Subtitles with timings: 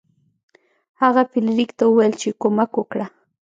[1.01, 3.05] هغه فلیریک ته وویل چې کومک وکړه.